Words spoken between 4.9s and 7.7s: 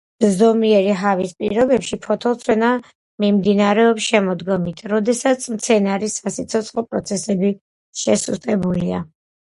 როდესაც მცენარის სასიცოცხლო პროცესები